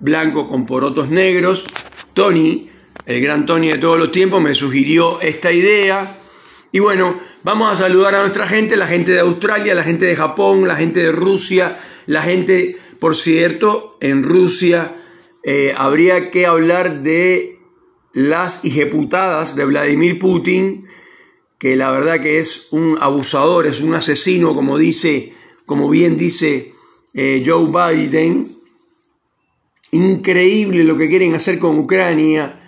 blanco 0.00 0.48
con 0.48 0.66
porotos 0.66 1.10
negros. 1.10 1.66
Tony, 2.14 2.68
el 3.06 3.22
gran 3.22 3.46
Tony 3.46 3.68
de 3.68 3.78
todos 3.78 3.98
los 3.98 4.12
tiempos, 4.12 4.42
me 4.42 4.54
sugirió 4.54 5.20
esta 5.20 5.52
idea. 5.52 6.17
Y 6.70 6.80
bueno, 6.80 7.18
vamos 7.44 7.72
a 7.72 7.76
saludar 7.76 8.14
a 8.14 8.20
nuestra 8.20 8.46
gente, 8.46 8.76
la 8.76 8.87
gente 8.87 9.12
de 9.12 9.20
Australia, 9.20 9.75
la 9.75 9.84
gente 9.84 10.04
de 10.04 10.16
Japón, 10.16 10.68
la 10.68 10.76
gente 10.76 11.00
de 11.00 11.12
Rusia, 11.12 11.78
la 12.06 12.20
gente, 12.22 12.76
por 13.00 13.16
cierto, 13.16 13.96
en 14.00 14.22
Rusia 14.22 14.94
eh, 15.44 15.72
habría 15.75 16.30
que 16.30 16.44
hablar 16.44 17.00
de 17.00 17.58
las 18.12 18.64
ejecutadas 18.66 19.56
de 19.56 19.64
Vladimir 19.64 20.18
Putin, 20.18 20.87
que 21.58 21.75
la 21.75 21.90
verdad 21.90 22.20
que 22.20 22.38
es 22.38 22.68
un 22.70 22.98
abusador, 23.00 23.66
es 23.66 23.80
un 23.80 23.94
asesino, 23.94 24.54
como 24.54 24.76
dice, 24.76 25.32
como 25.64 25.88
bien 25.88 26.18
dice 26.18 26.72
eh, 27.14 27.42
Joe 27.44 27.68
Biden. 27.68 28.56
Increíble 29.90 30.84
lo 30.84 30.98
que 30.98 31.08
quieren 31.08 31.34
hacer 31.34 31.58
con 31.58 31.78
Ucrania. 31.78 32.60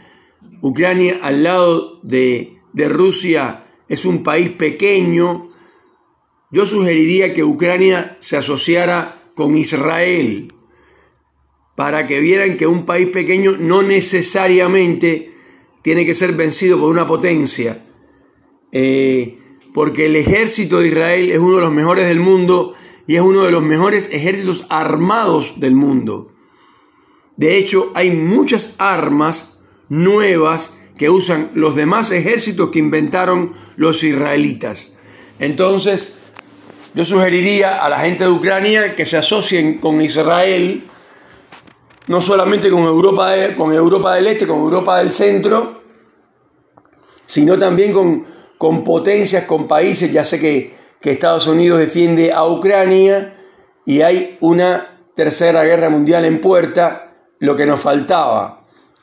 Ucrania 0.62 1.18
al 1.20 1.42
lado 1.42 2.00
de, 2.02 2.60
de 2.72 2.88
Rusia 2.88 3.66
es 3.90 4.04
un 4.04 4.22
país 4.22 4.48
pequeño. 4.50 5.50
Yo 6.50 6.64
sugeriría 6.64 7.34
que 7.34 7.44
Ucrania 7.44 8.16
se 8.20 8.36
asociara 8.36 9.24
con 9.34 9.58
Israel 9.58 10.54
para 11.74 12.06
que 12.06 12.20
vieran 12.20 12.56
que 12.56 12.68
un 12.68 12.86
país 12.86 13.08
pequeño 13.08 13.56
no 13.58 13.82
necesariamente 13.82 15.34
tiene 15.82 16.06
que 16.06 16.14
ser 16.14 16.32
vencido 16.34 16.78
por 16.78 16.88
una 16.88 17.06
potencia. 17.06 17.82
Eh, 18.70 19.36
porque 19.74 20.06
el 20.06 20.14
ejército 20.14 20.78
de 20.78 20.88
Israel 20.88 21.30
es 21.32 21.38
uno 21.38 21.56
de 21.56 21.62
los 21.62 21.72
mejores 21.72 22.06
del 22.06 22.20
mundo 22.20 22.74
y 23.08 23.16
es 23.16 23.22
uno 23.22 23.42
de 23.42 23.50
los 23.50 23.62
mejores 23.62 24.08
ejércitos 24.12 24.66
armados 24.68 25.58
del 25.58 25.74
mundo. 25.74 26.32
De 27.36 27.56
hecho, 27.56 27.90
hay 27.94 28.12
muchas 28.12 28.76
armas 28.78 29.64
nuevas 29.88 30.79
que 31.00 31.08
usan 31.08 31.48
los 31.54 31.76
demás 31.76 32.10
ejércitos 32.10 32.68
que 32.68 32.78
inventaron 32.78 33.54
los 33.76 34.04
israelitas. 34.04 34.98
Entonces, 35.38 36.30
yo 36.92 37.06
sugeriría 37.06 37.82
a 37.82 37.88
la 37.88 38.00
gente 38.00 38.24
de 38.24 38.30
Ucrania 38.30 38.94
que 38.94 39.06
se 39.06 39.16
asocien 39.16 39.78
con 39.78 40.02
Israel, 40.02 40.84
no 42.06 42.20
solamente 42.20 42.68
con 42.68 42.82
Europa, 42.82 43.32
con 43.56 43.72
Europa 43.72 44.14
del 44.14 44.26
Este, 44.26 44.46
con 44.46 44.58
Europa 44.58 44.98
del 44.98 45.10
Centro, 45.10 45.80
sino 47.24 47.58
también 47.58 47.94
con, 47.94 48.26
con 48.58 48.84
potencias, 48.84 49.46
con 49.46 49.66
países, 49.66 50.12
ya 50.12 50.22
sé 50.22 50.38
que, 50.38 50.74
que 51.00 51.12
Estados 51.12 51.46
Unidos 51.46 51.78
defiende 51.78 52.30
a 52.30 52.44
Ucrania 52.44 53.38
y 53.86 54.02
hay 54.02 54.36
una 54.40 55.00
tercera 55.16 55.64
guerra 55.64 55.88
mundial 55.88 56.26
en 56.26 56.42
puerta, 56.42 57.14
lo 57.38 57.56
que 57.56 57.64
nos 57.64 57.80
faltaba 57.80 58.59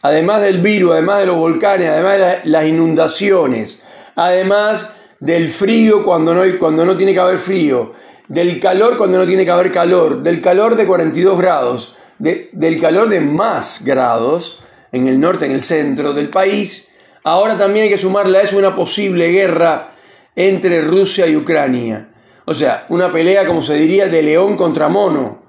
además 0.08 0.42
del 0.42 0.60
virus, 0.60 0.94
además 0.94 1.20
de 1.20 1.26
los 1.26 1.36
volcanes, 1.36 1.90
además 1.90 2.18
de 2.18 2.50
las 2.50 2.66
inundaciones, 2.66 3.84
además 4.16 4.96
del 5.20 5.50
frío 5.50 6.04
cuando 6.04 6.34
no, 6.34 6.42
cuando 6.60 6.86
no 6.86 6.96
tiene 6.96 7.14
que 7.14 7.20
haber 7.20 7.40
frío, 7.40 7.92
del 8.28 8.60
calor 8.60 8.98
cuando 8.98 9.18
no 9.18 9.26
tiene 9.26 9.44
que 9.44 9.52
haber 9.52 9.72
calor, 9.72 10.24
del 10.24 10.42
calor 10.42 10.76
de 10.76 10.86
42 10.86 11.38
grados, 11.38 11.96
del 12.20 12.80
calor 12.80 13.10
de 13.10 13.20
más 13.20 13.84
grados 13.84 14.64
en 14.92 15.08
el 15.08 15.20
norte, 15.20 15.46
en 15.46 15.52
el 15.52 15.62
centro 15.62 16.14
del 16.14 16.30
país, 16.30 16.90
ahora 17.24 17.58
también 17.58 17.84
hay 17.84 17.90
que 17.90 17.98
sumarle 17.98 18.38
a 18.38 18.42
eso 18.42 18.58
una 18.58 18.76
posible 18.76 19.28
guerra 19.28 19.94
entre 20.36 20.82
Rusia 20.82 21.28
y 21.28 21.36
Ucrania. 21.36 22.10
O 22.46 22.54
sea, 22.54 22.86
una 22.90 23.12
pelea, 23.12 23.46
como 23.46 23.62
se 23.62 23.74
diría, 23.74 24.08
de 24.08 24.22
león 24.22 24.56
contra 24.56 24.88
mono. 24.88 25.44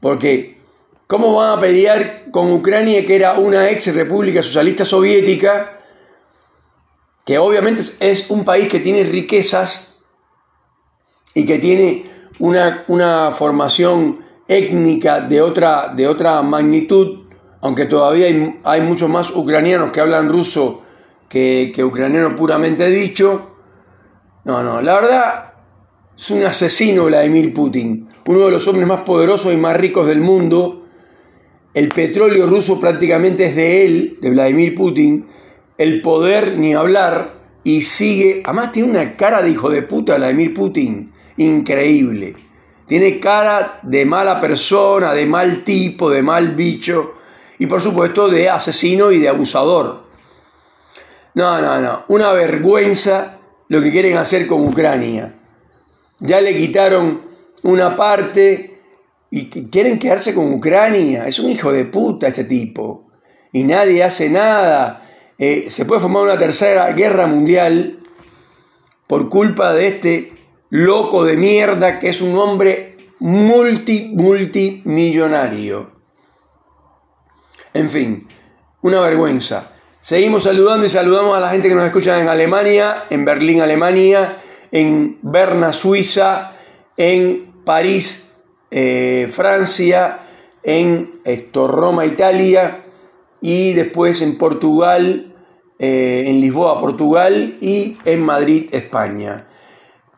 Porque 0.00 0.59
¿Cómo 1.10 1.34
van 1.34 1.58
a 1.58 1.60
pelear 1.60 2.30
con 2.30 2.52
Ucrania, 2.52 3.04
que 3.04 3.16
era 3.16 3.32
una 3.32 3.68
ex 3.68 3.92
república 3.96 4.44
socialista 4.44 4.84
soviética, 4.84 5.80
que 7.26 7.36
obviamente 7.36 7.82
es 7.98 8.30
un 8.30 8.44
país 8.44 8.68
que 8.68 8.78
tiene 8.78 9.02
riquezas 9.02 9.98
y 11.34 11.44
que 11.44 11.58
tiene 11.58 12.04
una, 12.38 12.84
una 12.86 13.32
formación 13.32 14.20
étnica 14.46 15.20
de 15.20 15.42
otra, 15.42 15.88
de 15.88 16.06
otra 16.06 16.42
magnitud, 16.42 17.26
aunque 17.60 17.86
todavía 17.86 18.26
hay, 18.26 18.60
hay, 18.62 18.80
muchos 18.80 19.10
más 19.10 19.30
ucranianos 19.30 19.90
que 19.90 20.00
hablan 20.00 20.28
ruso 20.28 20.82
que, 21.28 21.72
que 21.74 21.82
ucraniano 21.82 22.36
puramente 22.36 22.88
dicho. 22.88 23.56
No, 24.44 24.62
no, 24.62 24.80
la 24.80 24.94
verdad 24.94 25.54
es 26.16 26.30
un 26.30 26.44
asesino 26.44 27.06
Vladimir 27.06 27.52
Putin, 27.52 28.08
uno 28.26 28.44
de 28.44 28.52
los 28.52 28.68
hombres 28.68 28.86
más 28.86 29.00
poderosos 29.00 29.52
y 29.52 29.56
más 29.56 29.76
ricos 29.76 30.06
del 30.06 30.20
mundo 30.20 30.79
el 31.74 31.88
petróleo 31.88 32.46
ruso 32.46 32.80
prácticamente 32.80 33.46
es 33.46 33.56
de 33.56 33.84
él, 33.84 34.18
de 34.20 34.30
Vladimir 34.30 34.74
Putin, 34.74 35.26
el 35.78 36.02
poder 36.02 36.56
ni 36.56 36.74
hablar, 36.74 37.40
y 37.62 37.82
sigue, 37.82 38.42
además 38.44 38.72
tiene 38.72 38.90
una 38.90 39.16
cara 39.16 39.42
de 39.42 39.50
hijo 39.50 39.70
de 39.70 39.82
puta 39.82 40.16
Vladimir 40.16 40.54
Putin, 40.54 41.12
increíble. 41.36 42.34
Tiene 42.86 43.20
cara 43.20 43.78
de 43.82 44.04
mala 44.04 44.40
persona, 44.40 45.12
de 45.12 45.26
mal 45.26 45.62
tipo, 45.62 46.10
de 46.10 46.22
mal 46.22 46.54
bicho, 46.54 47.14
y 47.58 47.66
por 47.66 47.80
supuesto 47.80 48.28
de 48.28 48.48
asesino 48.48 49.12
y 49.12 49.18
de 49.18 49.28
abusador. 49.28 50.04
No, 51.34 51.60
no, 51.60 51.80
no, 51.80 52.04
una 52.08 52.32
vergüenza 52.32 53.38
lo 53.68 53.80
que 53.80 53.92
quieren 53.92 54.16
hacer 54.16 54.48
con 54.48 54.66
Ucrania. 54.66 55.34
Ya 56.18 56.40
le 56.40 56.56
quitaron 56.56 57.22
una 57.62 57.94
parte, 57.94 58.69
y 59.30 59.46
quieren 59.48 59.98
quedarse 59.98 60.34
con 60.34 60.52
Ucrania. 60.52 61.26
Es 61.26 61.38
un 61.38 61.50
hijo 61.50 61.72
de 61.72 61.84
puta 61.84 62.28
este 62.28 62.44
tipo. 62.44 63.06
Y 63.52 63.64
nadie 63.64 64.02
hace 64.02 64.28
nada. 64.28 65.08
Eh, 65.38 65.66
se 65.70 65.84
puede 65.84 66.00
formar 66.00 66.24
una 66.24 66.38
tercera 66.38 66.90
guerra 66.92 67.26
mundial 67.26 68.00
por 69.06 69.28
culpa 69.28 69.72
de 69.72 69.88
este 69.88 70.32
loco 70.70 71.24
de 71.24 71.36
mierda 71.36 71.98
que 71.98 72.10
es 72.10 72.20
un 72.20 72.36
hombre 72.36 72.96
multi, 73.20 74.12
multimillonario. 74.14 75.90
En 77.72 77.90
fin, 77.90 78.26
una 78.82 79.00
vergüenza. 79.00 79.72
Seguimos 80.00 80.44
saludando 80.44 80.86
y 80.86 80.88
saludamos 80.88 81.36
a 81.36 81.40
la 81.40 81.50
gente 81.50 81.68
que 81.68 81.74
nos 81.74 81.84
escucha 81.84 82.18
en 82.20 82.28
Alemania, 82.28 83.04
en 83.10 83.24
Berlín, 83.24 83.60
Alemania, 83.60 84.38
en 84.72 85.18
Berna, 85.22 85.72
Suiza, 85.72 86.52
en 86.96 87.52
París, 87.64 88.29
eh, 88.70 89.28
Francia, 89.32 90.20
en 90.62 91.20
esto, 91.24 91.68
Roma, 91.68 92.06
Italia, 92.06 92.84
y 93.40 93.72
después 93.72 94.20
en 94.22 94.36
Portugal, 94.36 95.34
eh, 95.78 96.24
en 96.26 96.40
Lisboa, 96.40 96.78
Portugal, 96.80 97.56
y 97.60 97.98
en 98.04 98.22
Madrid, 98.22 98.68
España. 98.72 99.46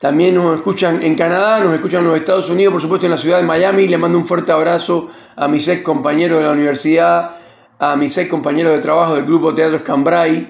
También 0.03 0.35
nos 0.35 0.57
escuchan 0.57 1.01
en 1.01 1.15
Canadá, 1.15 1.61
nos 1.61 1.73
escuchan 1.73 2.01
en 2.01 2.09
los 2.09 2.17
Estados 2.17 2.51
Unidos, 2.51 2.73
por 2.73 2.83
supuesto 2.83 3.07
en 3.07 3.13
la 3.13 3.19
ciudad 3.19 3.37
de 3.37 3.45
Miami. 3.45 3.87
Le 3.87 3.97
mando 3.99 4.19
un 4.19 4.27
fuerte 4.27 4.51
abrazo 4.51 5.07
a 5.37 5.47
mis 5.47 5.69
ex 5.69 5.83
compañeros 5.83 6.41
de 6.41 6.45
la 6.45 6.51
universidad, 6.51 7.37
a 7.79 7.95
mis 7.95 8.19
ex 8.19 8.29
compañeros 8.29 8.73
de 8.73 8.81
trabajo 8.81 9.15
del 9.15 9.25
grupo 9.25 9.55
Teatro 9.55 9.85
Cambrai 9.85 10.49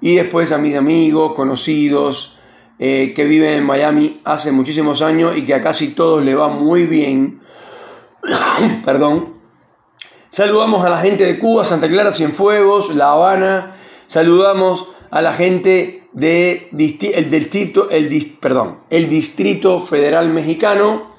y 0.00 0.14
después 0.14 0.50
a 0.52 0.58
mis 0.58 0.74
amigos, 0.74 1.34
conocidos, 1.34 2.38
eh, 2.78 3.12
que 3.14 3.24
viven 3.24 3.54
en 3.54 3.64
Miami 3.64 4.20
hace 4.24 4.52
muchísimos 4.52 5.02
años 5.02 5.36
y 5.36 5.44
que 5.44 5.54
a 5.54 5.60
casi 5.60 5.88
todos 5.88 6.24
le 6.24 6.34
va 6.34 6.48
muy 6.48 6.86
bien. 6.86 7.40
Perdón. 8.84 9.34
Saludamos 10.30 10.84
a 10.84 10.90
la 10.90 10.98
gente 10.98 11.24
de 11.24 11.38
Cuba, 11.38 11.64
Santa 11.64 11.88
Clara, 11.88 12.10
Cienfuegos, 12.10 12.94
La 12.94 13.12
Habana. 13.12 13.76
Saludamos 14.08 14.88
a 15.10 15.22
la 15.22 15.32
gente 15.32 16.08
de, 16.12 16.68
el, 16.72 17.30
distrito, 17.30 17.90
el, 17.90 18.36
perdón, 18.40 18.78
el 18.90 19.08
Distrito 19.08 19.80
Federal 19.80 20.28
Mexicano. 20.30 21.14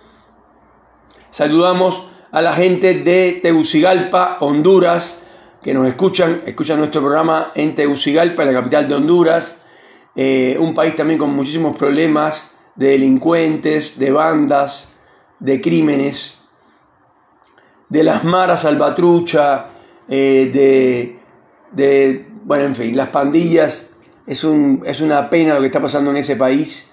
Saludamos 1.30 2.04
a 2.32 2.42
la 2.42 2.54
gente 2.54 2.94
de 2.94 3.40
Tegucigalpa, 3.42 4.38
Honduras, 4.40 5.28
que 5.62 5.74
nos 5.74 5.88
escuchan, 5.88 6.42
escuchan 6.46 6.80
nuestro 6.80 7.02
programa 7.02 7.52
en 7.56 7.76
Tegucigalpa, 7.76 8.46
la 8.46 8.54
capital 8.54 8.88
de 8.88 8.96
Honduras. 8.96 9.65
Eh, 10.16 10.58
un 10.60 10.74
país 10.74 10.96
también 10.96 11.20
con 11.20 11.36
muchísimos 11.36 11.76
problemas 11.76 12.52
de 12.76 12.90
delincuentes, 12.90 14.00
de 14.00 14.12
bandas, 14.12 14.98
de 15.40 15.60
crímenes, 15.62 16.42
de 17.90 18.04
las 18.04 18.24
maras 18.24 18.62
salvatrucha, 18.62 19.68
de, 20.08 21.20
de, 21.72 22.28
bueno, 22.44 22.66
en 22.66 22.76
fin, 22.76 22.96
las 22.96 23.10
pandillas. 23.10 23.92
Es, 24.28 24.44
un, 24.44 24.82
es 24.86 25.02
una 25.02 25.30
pena 25.30 25.54
lo 25.54 25.60
que 25.60 25.68
está 25.68 25.80
pasando 25.80 26.12
en 26.12 26.18
ese 26.18 26.36
país. 26.36 26.92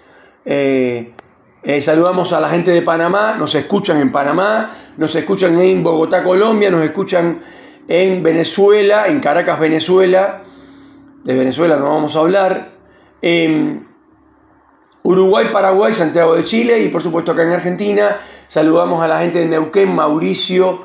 saludamos 1.80 2.32
a 2.32 2.40
la 2.40 2.48
gente 2.48 2.72
de 2.72 2.82
Panamá, 2.82 3.36
nos 3.38 3.54
escuchan 3.54 4.00
en 4.00 4.12
Panamá, 4.12 4.70
nos 4.96 5.14
escuchan 5.14 5.58
en 5.60 5.82
Bogotá, 5.82 6.22
Colombia, 6.22 6.70
nos 6.70 6.84
escuchan 6.84 7.40
en 7.88 8.22
Venezuela, 8.22 9.06
en 9.06 9.20
Caracas, 9.20 9.58
Venezuela. 9.58 10.42
De 11.24 11.34
Venezuela 11.34 11.76
no 11.76 11.86
vamos 11.86 12.16
a 12.16 12.20
hablar. 12.20 12.72
En 13.22 13.86
Uruguay, 15.04 15.46
Paraguay, 15.52 15.92
Santiago 15.92 16.34
de 16.34 16.44
Chile 16.44 16.82
y 16.82 16.88
por 16.88 17.02
supuesto 17.02 17.32
acá 17.32 17.44
en 17.44 17.52
Argentina. 17.52 18.18
Saludamos 18.46 19.02
a 19.02 19.08
la 19.08 19.20
gente 19.20 19.38
de 19.38 19.46
Neuquén, 19.46 19.94
Mauricio, 19.94 20.82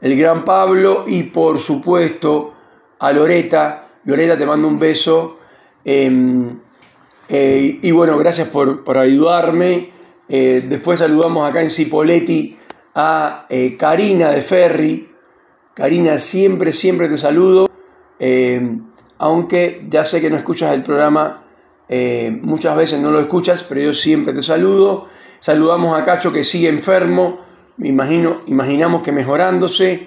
el 0.00 0.16
gran 0.16 0.44
Pablo 0.44 1.04
y 1.06 1.24
por 1.24 1.58
supuesto 1.58 2.54
a 2.98 3.12
Loreta. 3.12 3.84
Loreta, 4.04 4.38
te 4.38 4.46
mando 4.46 4.68
un 4.68 4.78
beso. 4.78 5.38
Em, 5.84 6.58
eh, 7.28 7.78
y 7.82 7.90
bueno, 7.90 8.16
gracias 8.16 8.48
por, 8.48 8.96
ayudarme. 8.96 9.92
Eh, 10.28 10.64
después 10.68 11.00
saludamos 11.00 11.48
acá 11.48 11.60
en 11.60 11.70
Cipoletti 11.70 12.56
a 12.94 13.46
eh, 13.48 13.76
Karina 13.76 14.30
de 14.30 14.42
Ferri, 14.42 15.08
Karina, 15.74 16.18
siempre, 16.18 16.72
siempre 16.72 17.08
te 17.08 17.16
saludo, 17.16 17.68
eh, 18.18 18.78
aunque 19.18 19.86
ya 19.88 20.04
sé 20.04 20.20
que 20.20 20.30
no 20.30 20.36
escuchas 20.36 20.74
el 20.74 20.82
programa, 20.82 21.44
eh, 21.92 22.38
muchas 22.42 22.76
veces 22.76 23.00
no 23.00 23.10
lo 23.10 23.18
escuchas, 23.18 23.64
pero 23.64 23.80
yo 23.80 23.92
siempre 23.92 24.32
te 24.32 24.42
saludo. 24.42 25.08
Saludamos 25.40 25.98
a 25.98 26.04
Cacho 26.04 26.30
que 26.30 26.44
sigue 26.44 26.68
enfermo, 26.68 27.40
me 27.78 27.88
imagino, 27.88 28.42
imaginamos 28.46 29.02
que 29.02 29.10
mejorándose 29.10 30.06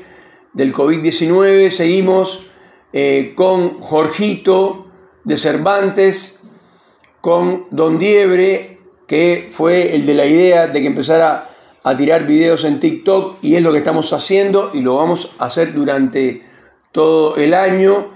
del 0.54 0.74
COVID-19. 0.74 1.70
Seguimos 1.72 2.46
eh, 2.94 3.34
con 3.36 3.82
Jorgito 3.82 4.88
de 5.26 5.36
Cervantes, 5.36 6.48
con 7.20 7.66
Don 7.70 8.00
Diebre, 8.00 8.78
que 9.06 9.50
fue 9.52 9.94
el 9.94 10.06
de 10.06 10.14
la 10.14 10.26
idea 10.26 10.68
de 10.68 10.80
que 10.80 10.88
empezara 10.88 11.50
a 11.84 11.98
tirar 11.98 12.26
videos 12.26 12.64
en 12.64 12.80
TikTok 12.80 13.40
y 13.42 13.56
es 13.56 13.62
lo 13.62 13.74
que 13.74 13.80
estamos 13.80 14.14
haciendo 14.14 14.72
y 14.74 14.80
lo 14.80 14.96
vamos 14.96 15.36
a 15.38 15.46
hacer 15.46 15.74
durante 15.74 16.44
todo 16.94 17.36
el 17.36 17.54
año. 17.54 18.12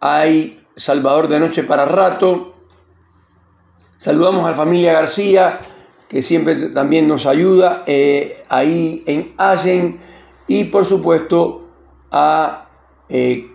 Hay 0.00 0.58
Salvador 0.74 1.28
de 1.28 1.38
Noche 1.38 1.62
para 1.62 1.84
rato. 1.84 2.50
Saludamos 4.04 4.44
a 4.44 4.50
la 4.50 4.54
familia 4.54 4.92
García, 4.92 5.60
que 6.10 6.22
siempre 6.22 6.68
también 6.68 7.08
nos 7.08 7.24
ayuda 7.24 7.84
eh, 7.86 8.42
ahí 8.50 9.02
en 9.06 9.32
Allen. 9.38 9.98
Y 10.46 10.64
por 10.64 10.84
supuesto 10.84 11.70
a 12.10 12.68
eh, 13.08 13.50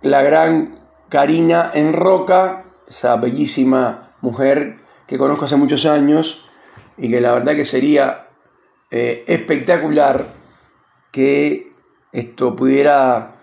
la 0.00 0.22
gran 0.22 0.78
Karina 1.10 1.72
en 1.74 1.92
Roca, 1.92 2.64
esa 2.88 3.16
bellísima 3.16 4.12
mujer 4.22 4.76
que 5.06 5.18
conozco 5.18 5.44
hace 5.44 5.56
muchos 5.56 5.84
años 5.84 6.48
y 6.96 7.10
que 7.10 7.20
la 7.20 7.32
verdad 7.32 7.54
que 7.54 7.66
sería 7.66 8.24
eh, 8.90 9.24
espectacular 9.26 10.28
que 11.12 11.66
esto 12.14 12.56
pudiera 12.56 13.34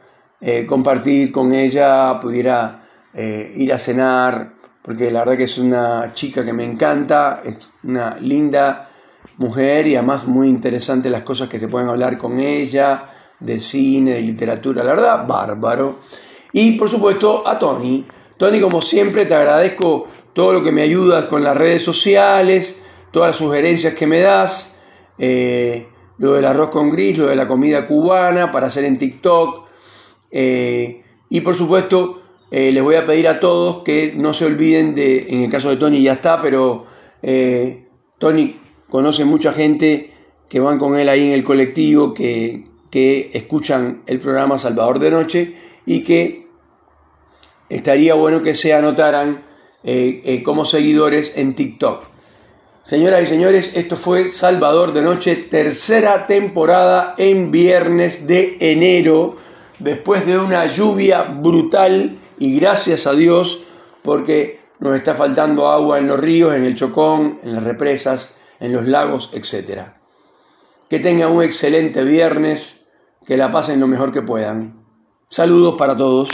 compartir 0.68 1.32
con 1.32 1.54
ella, 1.54 2.20
pudiera 2.20 2.86
ir 3.14 3.72
a 3.72 3.78
cenar, 3.78 4.63
porque 4.84 5.10
la 5.10 5.20
verdad 5.20 5.38
que 5.38 5.44
es 5.44 5.58
una 5.58 6.14
chica 6.14 6.44
que 6.44 6.54
me 6.54 6.66
encanta, 6.66 7.42
es 7.44 7.72
una 7.84 8.18
linda 8.18 8.90
mujer 9.38 9.88
y 9.88 9.96
además 9.96 10.26
muy 10.28 10.50
interesante 10.50 11.10
las 11.10 11.24
cosas 11.24 11.50
que 11.50 11.60
se 11.60 11.68
pueden 11.68 11.90
hablar 11.90 12.18
con 12.18 12.40
ella, 12.40 13.02
de 13.40 13.60
cine, 13.60 14.12
de 14.12 14.22
literatura, 14.22 14.84
la 14.84 14.94
verdad, 14.94 15.28
bárbaro. 15.28 16.00
Y 16.52 16.74
por 16.74 16.90
supuesto 16.90 17.48
a 17.48 17.58
Tony. 17.58 18.06
Tony, 18.38 18.60
como 18.60 18.82
siempre, 18.82 19.26
te 19.26 19.36
agradezco 19.36 20.08
todo 20.34 20.54
lo 20.54 20.64
que 20.64 20.72
me 20.72 20.82
ayudas 20.82 21.26
con 21.26 21.44
las 21.44 21.56
redes 21.56 21.84
sociales, 21.84 22.82
todas 23.12 23.30
las 23.30 23.38
sugerencias 23.38 23.94
que 23.94 24.08
me 24.08 24.20
das. 24.20 24.82
Eh, 25.18 25.88
lo 26.20 26.34
del 26.34 26.46
arroz 26.46 26.70
con 26.70 26.90
gris, 26.90 27.18
lo 27.18 27.28
de 27.28 27.36
la 27.36 27.48
comida 27.48 27.88
cubana 27.88 28.52
para 28.52 28.68
hacer 28.68 28.86
en 28.86 28.98
TikTok. 28.98 29.66
Eh, 30.32 31.04
y 31.30 31.42
por 31.42 31.56
supuesto, 31.56 32.23
eh, 32.56 32.72
les 32.72 32.84
voy 32.84 32.94
a 32.94 33.04
pedir 33.04 33.28
a 33.28 33.40
todos 33.40 33.84
que 33.84 34.14
no 34.16 34.32
se 34.32 34.46
olviden 34.46 34.94
de, 34.94 35.26
en 35.28 35.42
el 35.42 35.50
caso 35.50 35.72
de 35.72 35.78
Tony 35.78 36.04
ya 36.04 36.14
está, 36.14 36.40
pero 36.40 36.86
Tony 38.20 38.56
conoce 38.88 39.26
mucha 39.26 39.52
gente 39.54 40.14
que 40.48 40.60
van 40.60 40.78
con 40.78 40.96
él 40.96 41.10
ahí 41.10 41.26
en 41.26 41.32
el 41.32 41.44
colectivo, 41.44 42.14
que, 42.14 42.66
que 42.92 43.32
escuchan 43.34 44.04
el 44.06 44.20
programa 44.20 44.60
Salvador 44.60 45.00
de 45.00 45.10
Noche 45.10 45.56
y 45.88 46.04
que 46.04 46.46
estaría 47.70 48.14
bueno 48.14 48.44
que 48.44 48.54
se 48.54 48.72
anotaran 48.72 49.46
como 50.44 50.66
seguidores 50.66 51.36
en 51.36 51.56
TikTok. 51.56 52.04
Señoras 52.84 53.24
y 53.24 53.26
señores, 53.26 53.72
esto 53.76 53.96
fue 53.96 54.30
Salvador 54.30 54.92
de 54.92 55.02
Noche, 55.02 55.38
tercera 55.38 56.28
temporada 56.28 57.16
en 57.18 57.50
viernes 57.50 58.28
de 58.28 58.58
enero, 58.60 59.38
después 59.80 60.28
de 60.28 60.38
una 60.38 60.66
lluvia 60.68 61.24
brutal 61.24 62.18
y 62.40 62.60
gracias 62.60 63.08
a 63.08 63.14
Dios 63.14 63.64
porque 64.02 64.62
nos 64.80 64.96
está 64.96 65.16
faltando 65.16 65.68
agua 65.70 66.00
en 66.00 66.08
los 66.08 66.20
ríos, 66.20 66.54
en 66.54 66.64
el 66.64 66.76
Chocón, 66.76 67.40
en 67.44 67.54
las 67.54 67.64
represas, 67.64 68.40
en 68.60 68.74
los 68.74 68.86
lagos, 68.86 69.30
etc. 69.34 69.84
Que 70.90 71.00
tengan 71.00 71.32
un 71.32 71.44
excelente 71.44 72.04
viernes, 72.04 72.92
que 73.26 73.38
la 73.38 73.52
pasen 73.52 73.80
lo 73.80 73.88
mejor 73.88 74.12
que 74.12 74.22
puedan. 74.22 74.84
Saludos 75.30 75.76
para 75.78 75.96
todos. 75.96 76.30